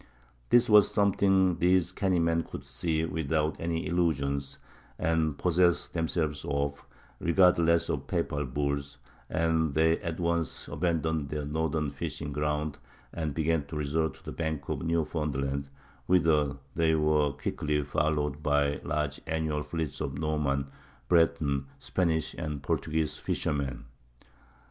[0.49, 4.57] This was something these canny men could see without any illusions,
[4.97, 6.83] and possess themselves of
[7.19, 8.97] regardless of papal bulls;
[9.29, 12.79] and they at once abandoned their northern fishing grounds
[13.13, 15.69] and began to resort to the Banks of Newfoundland,
[16.07, 20.65] whither they were quickly followed by large annual fleets of Norman,
[21.09, 23.85] Breton, Spanish, and Portuguese fishermen.